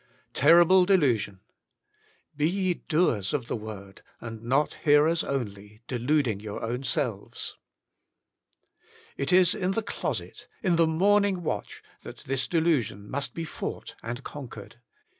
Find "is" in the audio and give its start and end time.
9.31-9.53